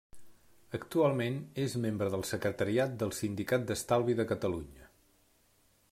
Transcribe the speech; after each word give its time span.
Actualment 0.77 1.35
és 1.65 1.75
membre 1.83 2.09
del 2.15 2.25
secretariat 2.29 2.95
del 3.03 3.13
Sindicat 3.19 3.69
d'Estalvi 3.69 4.17
de 4.21 4.27
Catalunya. 4.33 4.93